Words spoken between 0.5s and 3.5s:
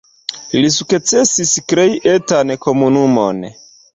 Li sukcesis krei etan komunumon.